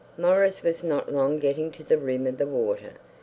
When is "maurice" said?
0.17-0.63